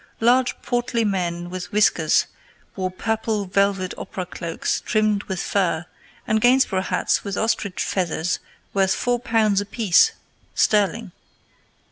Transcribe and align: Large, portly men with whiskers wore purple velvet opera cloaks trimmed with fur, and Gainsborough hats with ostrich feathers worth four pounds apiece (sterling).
Large, 0.19 0.59
portly 0.63 1.05
men 1.05 1.51
with 1.51 1.71
whiskers 1.71 2.25
wore 2.75 2.89
purple 2.89 3.45
velvet 3.45 3.93
opera 3.99 4.25
cloaks 4.25 4.81
trimmed 4.83 5.21
with 5.25 5.39
fur, 5.39 5.85
and 6.25 6.41
Gainsborough 6.41 6.81
hats 6.81 7.23
with 7.23 7.37
ostrich 7.37 7.83
feathers 7.83 8.39
worth 8.73 8.95
four 8.95 9.19
pounds 9.19 9.61
apiece 9.61 10.13
(sterling). 10.55 11.11